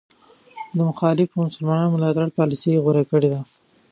د 0.75 0.77
مخالفو 0.89 1.43
مسلمانانو 1.47 1.91
د 1.91 1.93
ملاتړ 1.95 2.27
پالیسي 2.37 2.73
غوره 2.83 3.03
کړې 3.11 3.27
ده. 3.33 3.39